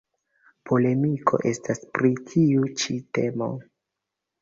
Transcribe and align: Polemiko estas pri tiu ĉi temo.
Polemiko 0.69 1.41
estas 1.51 1.83
pri 1.99 2.13
tiu 2.33 2.69
ĉi 2.85 3.01
temo. 3.19 3.55